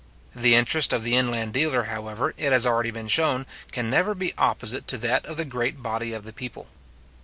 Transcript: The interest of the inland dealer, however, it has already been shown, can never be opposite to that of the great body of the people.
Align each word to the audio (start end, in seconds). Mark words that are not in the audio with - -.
The 0.35 0.55
interest 0.55 0.93
of 0.93 1.03
the 1.03 1.15
inland 1.15 1.53
dealer, 1.53 1.83
however, 1.83 2.33
it 2.35 2.51
has 2.51 2.65
already 2.65 2.89
been 2.89 3.07
shown, 3.07 3.45
can 3.71 3.87
never 3.87 4.15
be 4.15 4.33
opposite 4.35 4.87
to 4.87 4.97
that 4.97 5.23
of 5.27 5.37
the 5.37 5.45
great 5.45 5.83
body 5.83 6.11
of 6.11 6.23
the 6.23 6.33
people. 6.33 6.65